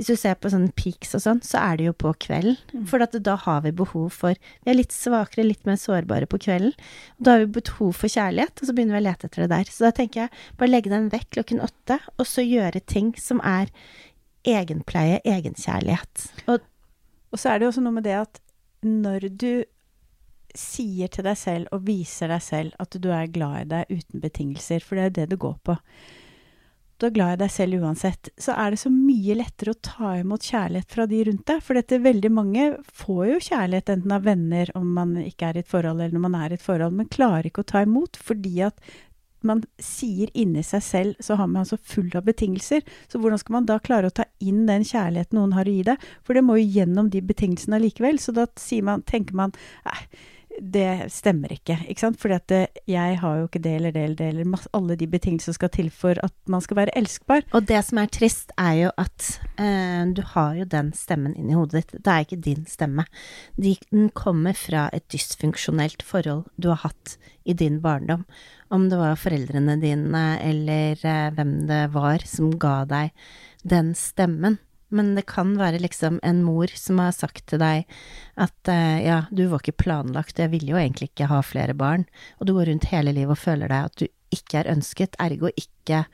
Hvis 0.00 0.08
du 0.08 0.16
ser 0.16 0.38
på 0.40 0.48
sånne 0.48 0.72
peaks 0.72 1.12
og 1.18 1.20
sånn, 1.20 1.42
så 1.44 1.60
er 1.60 1.76
det 1.76 1.90
jo 1.90 1.94
på 2.00 2.14
kvelden. 2.24 2.56
Mm. 2.72 2.86
For 2.88 3.04
at 3.04 3.12
da 3.20 3.34
har 3.36 3.58
vi 3.66 3.74
behov 3.76 4.06
for 4.16 4.32
Vi 4.32 4.72
er 4.72 4.78
litt 4.78 4.94
svakere, 4.96 5.44
litt 5.44 5.66
mer 5.68 5.76
sårbare 5.76 6.24
på 6.30 6.40
kvelden. 6.40 6.72
Og 7.18 7.26
da 7.26 7.34
har 7.34 7.44
vi 7.44 7.50
behov 7.60 7.92
for 7.98 8.08
kjærlighet, 8.08 8.54
og 8.56 8.64
så 8.70 8.72
begynner 8.72 8.96
vi 8.96 9.02
å 9.02 9.06
lete 9.10 9.28
etter 9.28 9.44
det 9.44 9.50
der. 9.52 9.68
Så 9.68 9.84
da 9.84 9.92
tenker 9.98 10.22
jeg 10.22 10.32
bare 10.56 10.72
legge 10.72 10.92
den 10.92 11.10
vekk 11.12 11.28
klokken 11.36 11.60
åtte, 11.66 12.00
og 12.16 12.24
så 12.24 12.46
gjøre 12.46 12.80
ting 12.80 13.12
som 13.20 13.44
er 13.44 13.68
egenpleie, 14.48 15.20
egenkjærlighet. 15.28 16.30
Og 16.48 16.64
Og 17.30 17.38
så 17.38 17.52
er 17.52 17.60
det 17.60 17.68
jo 17.68 17.70
også 17.70 17.82
noe 17.84 17.94
med 17.94 18.08
det 18.08 18.16
at 18.18 18.40
når 18.82 19.28
du 19.38 19.64
sier 20.56 21.06
til 21.12 21.22
deg 21.28 21.36
selv 21.38 21.68
og 21.70 21.84
viser 21.86 22.32
deg 22.32 22.42
selv 22.42 22.80
at 22.82 22.96
du 22.98 23.10
er 23.14 23.30
glad 23.30 23.60
i 23.60 23.68
deg 23.70 23.92
uten 24.00 24.22
betingelser, 24.24 24.82
for 24.82 24.96
det 24.96 25.02
er 25.02 25.10
jo 25.10 25.18
det 25.20 25.28
du 25.30 25.36
går 25.44 25.60
på 25.62 25.76
Du 27.00 27.06
er 27.08 27.14
glad 27.16 27.32
i 27.32 27.40
deg 27.40 27.52
selv 27.54 27.80
uansett, 27.80 28.28
så 28.36 28.52
er 28.60 28.74
det 28.74 28.80
så 28.82 28.90
mye 28.92 29.32
lettere 29.38 29.72
å 29.72 29.78
ta 29.80 30.10
imot 30.20 30.44
kjærlighet 30.44 30.92
fra 30.92 31.06
de 31.08 31.20
rundt 31.30 31.46
deg. 31.48 31.62
For 31.64 31.78
dette 31.78 32.00
veldig 32.04 32.30
mange 32.36 32.66
får 33.00 33.22
jo 33.30 33.38
kjærlighet 33.46 33.92
enten 33.94 34.12
av 34.12 34.26
venner 34.26 34.72
om 34.76 34.90
man 34.98 35.14
ikke 35.22 35.48
er 35.48 35.56
i 35.56 35.62
et 35.64 35.70
forhold, 35.70 36.02
eller 36.02 36.12
når 36.18 36.26
man 36.26 36.36
er 36.42 36.52
i 36.52 36.58
et 36.58 36.66
forhold, 36.66 36.98
men 36.98 37.08
klarer 37.08 37.48
ikke 37.48 37.64
å 37.64 37.70
ta 37.72 37.86
imot 37.86 38.20
fordi 38.20 38.60
at 38.68 38.84
man 39.48 39.62
sier 39.80 40.28
inni 40.36 40.60
seg 40.66 40.82
selv, 40.84 41.22
så 41.24 41.38
har 41.40 41.48
man 41.48 41.64
så 41.64 41.78
full 41.80 42.10
av 42.18 42.26
betingelser. 42.26 42.84
Så 43.08 43.20
hvordan 43.20 43.40
skal 43.40 43.56
man 43.56 43.70
da 43.70 43.78
klare 43.80 44.10
å 44.10 44.14
ta 44.20 44.26
inn 44.44 44.66
den 44.68 44.84
kjærligheten 44.84 45.38
noen 45.38 45.54
har 45.56 45.68
å 45.68 45.76
gi 45.78 45.86
deg? 45.88 46.04
For 46.26 46.36
det 46.36 46.44
må 46.44 46.58
jo 46.60 46.68
gjennom 46.80 47.08
de 47.08 47.24
betingelsene 47.24 47.80
allikevel. 47.80 48.20
Så 48.20 48.36
da 48.36 48.44
man, 48.84 49.06
tenker 49.08 49.40
man 49.40 49.56
nei, 49.88 50.02
det 50.60 51.10
stemmer 51.12 51.52
ikke. 51.54 51.78
ikke 51.88 52.02
sant? 52.04 52.18
Fordi 52.20 52.36
at 52.36 52.46
det, 52.52 52.60
jeg 52.90 53.18
har 53.20 53.38
jo 53.38 53.48
ikke 53.48 53.62
det 53.64 53.72
eller 53.78 53.94
det 53.94 54.02
eller 54.04 54.18
det, 54.18 54.28
eller 54.28 54.50
masse, 54.52 54.68
alle 54.76 54.96
de 55.00 55.08
betingelsene 55.10 55.54
som 55.54 55.56
skal 55.56 55.72
til 55.74 55.90
for 55.94 56.20
at 56.22 56.34
man 56.50 56.60
skal 56.64 56.76
være 56.76 56.94
elskbar. 56.98 57.42
Og 57.56 57.66
det 57.68 57.80
som 57.86 58.00
er 58.02 58.12
trist, 58.12 58.52
er 58.58 58.74
jo 58.82 58.92
at 59.00 59.28
øh, 59.60 60.14
du 60.16 60.22
har 60.34 60.54
jo 60.60 60.68
den 60.76 60.92
stemmen 60.96 61.34
inni 61.36 61.56
hodet 61.56 61.80
ditt. 61.80 61.96
Det 62.04 62.12
er 62.12 62.26
ikke 62.26 62.40
din 62.44 62.64
stemme. 62.68 63.06
Den 63.56 64.10
kommer 64.14 64.56
fra 64.58 64.88
et 64.92 65.06
dysfunksjonelt 65.12 66.04
forhold 66.06 66.46
du 66.60 66.70
har 66.72 66.84
hatt 66.84 67.16
i 67.44 67.56
din 67.56 67.80
barndom. 67.80 68.26
Om 68.70 68.88
det 68.90 68.98
var 69.00 69.18
foreldrene 69.18 69.80
dine 69.80 70.24
eller 70.44 70.98
øh, 71.00 71.28
hvem 71.34 71.54
det 71.70 71.84
var 71.94 72.26
som 72.28 72.52
ga 72.58 72.84
deg 72.84 73.14
den 73.64 73.94
stemmen. 73.98 74.60
Men 74.90 75.12
det 75.14 75.26
kan 75.30 75.54
være 75.58 75.80
liksom 75.82 76.18
en 76.26 76.42
mor 76.46 76.70
som 76.74 76.98
har 77.02 77.14
sagt 77.14 77.46
til 77.50 77.62
deg 77.62 77.86
at 78.40 78.70
eh, 78.72 79.02
ja, 79.06 79.22
du 79.30 79.44
var 79.50 79.62
ikke 79.62 79.78
planlagt, 79.86 80.40
jeg 80.42 80.52
ville 80.54 80.74
jo 80.74 80.80
egentlig 80.80 81.12
ikke 81.12 81.30
ha 81.30 81.40
flere 81.46 81.76
barn, 81.78 82.08
og 82.38 82.48
du 82.48 82.56
går 82.56 82.70
rundt 82.72 82.90
hele 82.90 83.14
livet 83.14 83.36
og 83.36 83.44
føler 83.44 83.70
deg 83.70 83.90
at 83.90 84.02
du 84.02 84.08
ikke 84.34 84.60
er 84.60 84.70
ønsket, 84.70 85.18
ergo 85.22 85.50
ikke 85.58 86.04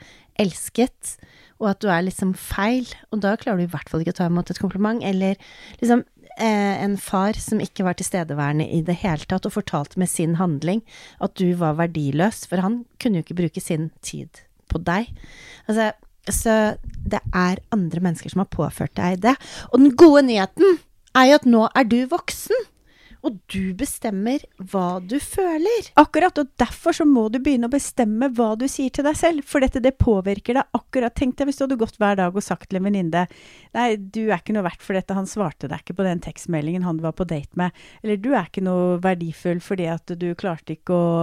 elsket, 0.40 1.16
og 1.60 1.70
at 1.72 1.80
du 1.80 1.88
er 1.92 2.04
liksom 2.04 2.34
feil, 2.36 2.88
og 3.12 3.22
da 3.24 3.34
klarer 3.40 3.62
du 3.62 3.66
i 3.66 3.72
hvert 3.72 3.88
fall 3.88 4.04
ikke 4.04 4.14
å 4.16 4.20
ta 4.20 4.28
imot 4.28 4.52
et 4.52 4.60
kompliment, 4.60 5.00
eller 5.04 5.40
liksom 5.80 6.04
eh, 6.36 6.76
en 6.84 6.96
far 7.00 7.38
som 7.40 7.62
ikke 7.64 7.86
var 7.86 7.96
tilstedeværende 7.96 8.68
i 8.68 8.82
det 8.84 8.98
hele 9.02 9.24
tatt, 9.28 9.48
og 9.48 9.56
fortalte 9.56 10.00
med 10.00 10.12
sin 10.12 10.36
handling 10.40 10.82
at 11.24 11.36
du 11.40 11.48
var 11.60 11.78
verdiløs, 11.80 12.44
for 12.48 12.64
han 12.64 12.82
kunne 13.00 13.20
jo 13.20 13.26
ikke 13.26 13.40
bruke 13.40 13.64
sin 13.64 13.90
tid 14.04 14.44
på 14.72 14.80
deg. 14.84 15.08
Altså, 15.66 15.92
så 16.34 16.76
det 17.06 17.20
er 17.34 17.62
andre 17.74 18.02
mennesker 18.02 18.32
som 18.32 18.42
har 18.42 18.52
påført 18.52 18.96
deg 18.98 19.20
det. 19.24 19.36
Og 19.72 19.82
den 19.82 19.92
gode 19.98 20.26
nyheten 20.26 20.80
er 21.16 21.30
jo 21.30 21.38
at 21.40 21.46
nå 21.48 21.68
er 21.74 21.86
du 21.88 22.00
voksen. 22.10 22.66
Og 23.26 23.38
du 23.50 23.72
bestemmer 23.74 24.42
hva 24.70 25.00
du 25.02 25.16
føler. 25.22 25.88
Akkurat, 25.98 26.36
og 26.38 26.52
derfor 26.60 26.94
så 26.94 27.06
må 27.08 27.24
du 27.32 27.40
begynne 27.42 27.66
å 27.66 27.72
bestemme 27.72 28.28
hva 28.36 28.52
du 28.58 28.66
sier 28.70 28.92
til 28.94 29.06
deg 29.06 29.18
selv, 29.18 29.46
for 29.48 29.64
dette 29.64 29.82
det 29.82 29.96
påvirker 29.98 30.60
deg 30.60 30.78
akkurat. 30.78 31.14
Tenk 31.16 31.34
deg 31.38 31.48
hvis 31.50 31.58
du 31.58 31.64
hadde 31.64 31.80
gått 31.80 31.98
hver 31.98 32.20
dag 32.20 32.36
og 32.36 32.44
sagt 32.44 32.68
til 32.70 32.78
en 32.78 32.86
venninne 32.86 33.24
Nei, 33.74 33.88
du 33.98 34.28
er 34.28 34.38
ikke 34.38 34.54
noe 34.54 34.66
verdt 34.68 34.84
for 34.84 34.98
dette, 34.98 35.16
han 35.16 35.26
svarte 35.26 35.70
deg 35.70 35.82
ikke 35.82 35.96
på 35.98 36.06
den 36.06 36.22
tekstmeldingen 36.22 36.86
han 36.86 37.02
var 37.02 37.16
på 37.18 37.26
date 37.26 37.58
med. 37.58 37.74
Eller 38.04 38.20
du 38.20 38.30
er 38.34 38.46
ikke 38.46 38.64
noe 38.66 39.00
verdifull 39.02 39.62
fordi 39.64 39.90
at 39.90 40.14
du 40.20 40.28
klarte 40.38 40.76
ikke 40.76 40.94
å 40.94 41.16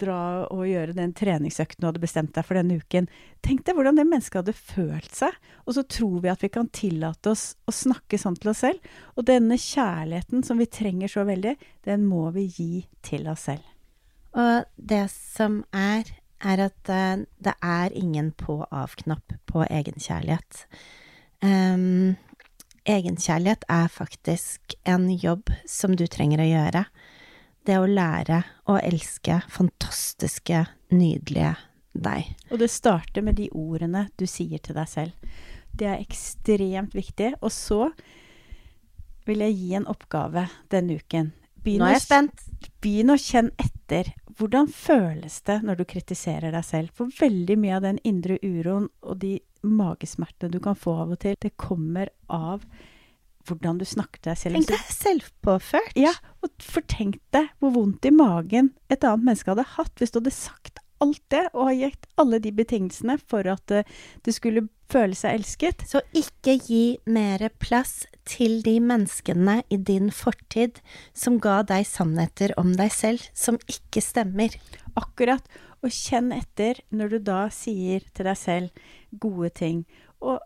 dra 0.00 0.46
og 0.52 0.66
gjøre 0.68 0.96
den 0.96 1.14
treningsøkten 1.16 1.82
du 1.82 1.88
hadde 1.88 2.02
bestemt 2.02 2.34
deg 2.36 2.46
for 2.46 2.58
denne 2.58 2.78
uken. 2.80 3.08
Tenk 3.44 3.64
deg 3.66 3.78
hvordan 3.78 3.98
det 3.98 4.06
mennesket 4.08 4.40
hadde 4.40 4.54
følt 4.56 5.14
seg. 5.14 5.34
Og 5.66 5.76
så 5.76 5.84
tror 5.88 6.20
vi 6.24 6.32
at 6.32 6.44
vi 6.44 6.52
kan 6.52 6.70
tillate 6.74 7.32
oss 7.32 7.50
å 7.68 7.74
snakke 7.74 8.20
sånn 8.20 8.38
til 8.38 8.52
oss 8.52 8.62
selv. 8.66 8.94
Og 9.16 9.26
denne 9.28 9.58
kjærligheten 9.60 10.46
som 10.46 10.60
vi 10.60 10.68
trenger 10.70 11.12
så 11.12 11.26
veldig, 11.28 11.56
den 11.88 12.06
må 12.08 12.28
vi 12.36 12.48
gi 12.48 12.70
til 13.06 13.28
oss 13.30 13.48
selv. 13.50 13.66
Og 14.38 14.68
det 14.76 15.06
som 15.12 15.62
er, 15.74 16.08
er 16.44 16.64
at 16.68 16.92
eh, 16.92 17.26
det 17.42 17.54
er 17.64 17.94
ingen 17.96 18.32
på-av-knapp 18.38 19.38
på 19.48 19.64
egenkjærlighet. 19.66 20.64
Um, 21.42 22.16
egenkjærlighet 22.88 23.64
er 23.70 23.88
faktisk 23.92 24.74
en 24.88 25.08
jobb 25.10 25.52
som 25.68 25.94
du 25.96 26.06
trenger 26.10 26.42
å 26.42 26.48
gjøre. 26.48 26.84
Det 27.68 27.76
å 27.76 27.88
lære 27.88 28.40
å 28.72 28.78
elske 28.80 29.42
fantastiske, 29.52 30.62
nydelige 30.88 31.52
deg. 31.92 32.30
Og 32.48 32.62
det 32.62 32.70
starter 32.72 33.24
med 33.26 33.36
de 33.36 33.50
ordene 33.52 34.06
du 34.16 34.24
sier 34.24 34.62
til 34.64 34.78
deg 34.78 34.88
selv. 34.88 35.34
Det 35.76 35.90
er 35.90 36.00
ekstremt 36.00 36.96
viktig. 36.96 37.34
Og 37.42 37.52
så 37.52 37.90
vil 39.28 39.44
jeg 39.44 39.58
gi 39.58 39.74
en 39.76 39.88
oppgave 39.90 40.46
denne 40.72 40.96
uken. 40.96 41.34
Begynn 41.60 41.84
Nå 41.84 41.90
er 41.90 41.98
jeg 41.98 42.06
spent. 42.06 42.46
Begynn 42.80 43.12
å 43.12 43.20
kjenne 43.20 43.52
etter. 43.60 44.14
Hvordan 44.38 44.70
føles 44.72 45.40
det 45.44 45.60
når 45.66 45.80
du 45.80 45.86
kritiserer 45.92 46.54
deg 46.54 46.64
selv? 46.64 46.94
For 46.96 47.12
veldig 47.20 47.58
mye 47.60 47.76
av 47.76 47.84
den 47.84 47.98
indre 48.06 48.38
uroen 48.40 48.88
og 49.02 49.20
de 49.20 49.36
magesmertene 49.66 50.54
du 50.54 50.60
kan 50.62 50.78
få 50.78 50.94
av 51.02 51.16
og 51.16 51.20
til, 51.20 51.36
det 51.42 51.58
kommer 51.60 52.08
av 52.32 52.64
hvordan 53.48 53.80
du 53.80 53.86
snakker 53.88 54.20
til 54.20 54.32
deg 54.32 54.40
selv. 54.40 54.58
Tenk 54.58 54.72
deg 54.72 54.92
selvpåført. 54.96 55.94
Ja, 55.98 56.12
og 56.44 56.52
for 56.62 56.84
tenk 56.90 57.20
deg 57.34 57.48
hvor 57.58 57.74
vondt 57.76 58.08
i 58.08 58.14
magen 58.14 58.72
et 58.92 59.02
annet 59.02 59.26
menneske 59.26 59.52
hadde 59.52 59.66
hatt 59.76 60.02
hvis 60.02 60.14
du 60.14 60.20
hadde 60.22 60.36
sagt 60.36 60.82
alt 61.02 61.22
det, 61.30 61.44
og 61.54 61.68
har 61.68 61.78
gitt 61.78 62.08
alle 62.18 62.40
de 62.42 62.52
betingelsene 62.54 63.18
for 63.30 63.46
at 63.50 63.74
eh, 63.74 63.86
du 64.26 64.32
skulle 64.34 64.66
føle 64.90 65.16
seg 65.18 65.38
elsket. 65.38 65.84
Så 65.86 66.02
ikke 66.16 66.56
gi 66.64 66.98
mer 67.06 67.44
plass 67.62 68.02
til 68.28 68.60
de 68.66 68.78
menneskene 68.82 69.60
i 69.72 69.78
din 69.78 70.10
fortid 70.14 70.82
som 71.16 71.38
ga 71.42 71.60
deg 71.68 71.86
sannheter 71.88 72.54
om 72.60 72.74
deg 72.78 72.92
selv 72.94 73.28
som 73.36 73.60
ikke 73.70 74.02
stemmer. 74.04 74.58
Akkurat. 74.98 75.44
Og 75.78 75.94
kjenn 75.94 76.32
etter 76.34 76.80
når 76.90 77.12
du 77.12 77.18
da 77.28 77.42
sier 77.54 78.02
til 78.10 78.26
deg 78.26 78.38
selv 78.40 78.86
gode 79.22 79.52
ting, 79.54 79.84
og 80.18 80.42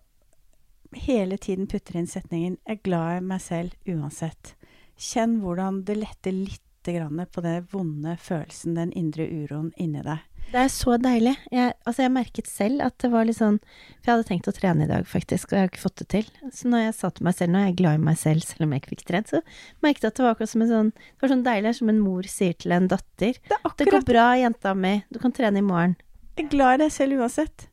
hele 0.95 1.39
tiden 1.39 1.67
putter 1.67 1.97
inn 1.99 2.07
setningen 2.07 2.59
'jeg 2.67 2.79
er 2.79 2.83
glad 2.83 3.17
i 3.17 3.25
meg 3.27 3.41
selv 3.41 3.73
uansett'. 3.87 4.55
Kjenn 4.97 5.41
hvordan 5.41 5.85
det 5.85 5.97
letter 5.97 6.33
litt 6.33 6.61
på 6.83 7.41
den 7.41 7.67
vonde 7.71 8.17
følelsen, 8.19 8.75
den 8.75 8.93
indre 8.93 9.23
uroen 9.23 9.73
inni 9.79 10.03
deg. 10.03 10.19
Det 10.53 10.61
er 10.61 10.69
så 10.69 10.99
deilig. 11.01 11.33
Jeg, 11.53 11.73
altså 11.87 12.03
jeg 12.03 12.13
merket 12.13 12.49
selv 12.51 12.83
at 12.85 12.99
det 13.01 13.09
var 13.13 13.25
litt 13.25 13.39
sånn 13.39 13.61
For 13.63 14.11
jeg 14.11 14.13
hadde 14.13 14.27
tenkt 14.29 14.49
å 14.51 14.53
trene 14.53 14.85
i 14.85 14.91
dag, 14.91 15.07
faktisk, 15.09 15.49
og 15.49 15.57
jeg 15.57 15.63
har 15.63 15.71
ikke 15.71 15.85
fått 15.85 16.03
det 16.03 16.09
til. 16.13 16.29
Så 16.53 16.69
når 16.69 16.83
jeg 16.83 16.95
sa 16.99 17.11
til 17.11 17.25
meg 17.25 17.37
selv 17.39 17.55
Nå 17.55 17.61
er 17.61 17.67
jeg 17.71 17.79
glad 17.79 17.95
i 18.01 18.05
meg 18.05 18.19
selv, 18.21 18.45
selv 18.45 18.67
om 18.67 18.75
jeg 18.75 18.83
ikke 18.83 18.93
fikk 18.97 19.05
trent, 19.09 19.33
så 19.33 19.41
merket 19.85 20.03
jeg 20.03 20.13
at 20.13 20.19
det 20.19 20.27
var 20.27 20.35
akkurat 20.35 20.53
som 20.53 20.65
en 20.67 20.73
sånn 20.73 20.93
Det 20.99 21.25
var 21.25 21.33
sånn 21.33 21.47
deilig, 21.47 21.75
som 21.79 21.93
en 21.93 22.03
mor 22.03 22.29
sier 22.29 22.59
til 22.59 22.77
en 22.77 22.89
datter. 22.93 23.41
Det 23.49 23.59
er 23.59 23.77
Det 23.79 23.91
går 23.95 24.07
bra, 24.11 24.27
jenta 24.43 24.75
mi. 24.75 24.95
Du 25.09 25.21
kan 25.23 25.33
trene 25.33 25.63
i 25.63 25.65
morgen. 25.65 25.97
Jeg 26.37 26.49
er 26.49 26.53
glad 26.53 26.75
i 26.75 26.83
deg 26.85 26.93
selv 26.99 27.23
uansett. 27.23 27.69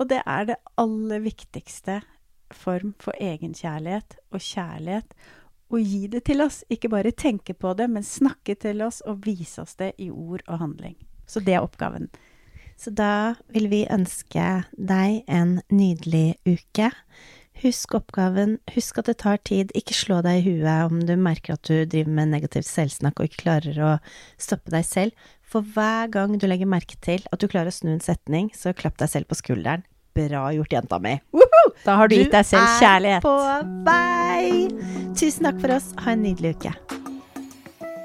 Og 0.00 0.08
det 0.08 0.22
er 0.24 0.48
det 0.52 0.60
aller 0.80 1.24
viktigste 1.24 2.00
form 2.54 2.94
for 3.02 3.16
egenkjærlighet 3.20 4.18
og 4.32 4.40
kjærlighet. 4.40 5.14
og 5.66 5.82
gi 5.82 6.06
det 6.06 6.22
til 6.28 6.44
oss. 6.44 6.60
Ikke 6.70 6.88
bare 6.88 7.10
tenke 7.10 7.54
på 7.54 7.72
det, 7.74 7.88
men 7.90 8.04
snakke 8.06 8.54
til 8.54 8.82
oss 8.86 9.00
og 9.02 9.24
vise 9.26 9.64
oss 9.64 9.74
det 9.74 9.94
i 9.98 10.10
ord 10.10 10.44
og 10.46 10.60
handling. 10.60 10.94
Så 11.26 11.40
det 11.42 11.56
er 11.56 11.64
oppgaven. 11.66 12.06
Så 12.78 12.92
da 12.94 13.34
vil 13.50 13.66
vi 13.72 13.86
ønske 13.90 14.44
deg 14.76 15.24
en 15.26 15.58
nydelig 15.72 16.36
uke. 16.46 16.92
Husk 17.62 17.96
oppgaven, 17.96 18.58
husk 18.74 18.98
at 19.00 19.08
det 19.08 19.16
tar 19.22 19.40
tid, 19.48 19.72
ikke 19.74 19.96
slå 19.96 20.20
deg 20.22 20.42
i 20.42 20.50
huet 20.50 20.90
om 20.90 21.00
du 21.08 21.14
merker 21.16 21.56
at 21.56 21.64
du 21.64 21.86
driver 21.88 22.12
med 22.18 22.34
negativt 22.34 22.68
selvsnakk 22.68 23.16
og 23.18 23.30
ikke 23.30 23.46
klarer 23.46 23.80
å 23.80 23.92
stoppe 24.36 24.74
deg 24.74 24.84
selv. 24.84 25.28
For 25.40 25.64
hver 25.64 26.12
gang 26.12 26.36
du 26.36 26.44
legger 26.50 26.68
merke 26.68 27.00
til 27.00 27.24
at 27.32 27.40
du 27.40 27.48
klarer 27.48 27.72
å 27.72 27.74
snu 27.74 27.94
en 27.94 28.04
setning, 28.04 28.52
så 28.52 28.76
klapp 28.76 29.00
deg 29.00 29.08
selv 29.08 29.32
på 29.32 29.40
skulderen. 29.40 29.86
Bra 30.16 30.50
gjort, 30.52 30.72
jenta 30.72 31.00
mi. 31.00 31.16
Da 31.84 31.96
har 32.00 32.10
du 32.10 32.16
gitt 32.18 32.34
deg 32.34 32.46
selv 32.46 32.66
kjærlighet. 32.80 33.22
Du 33.22 33.30
er 33.30 33.62
på 33.62 33.86
vei! 33.86 34.68
Tusen 35.16 35.48
takk 35.48 35.62
for 35.62 35.76
oss. 35.78 35.92
Ha 36.04 36.16
en 36.16 36.24
nydelig 36.26 36.56
uke. 36.58 36.74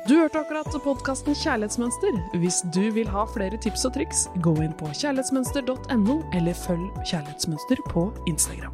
Du 0.10 0.16
hørte 0.18 0.42
akkurat 0.42 0.78
podkasten 0.84 1.36
Kjærlighetsmønster. 1.38 2.16
Hvis 2.42 2.64
du 2.76 2.82
vil 2.96 3.08
ha 3.14 3.26
flere 3.32 3.60
tips 3.62 3.86
og 3.88 3.94
triks, 3.96 4.26
gå 4.44 4.56
inn 4.66 4.74
på 4.80 4.90
kjærlighetsmønster.no, 4.98 6.18
eller 6.36 6.58
følg 6.66 6.90
Kjærlighetsmønster 7.06 7.84
på 7.94 8.10
Instagram. 8.28 8.74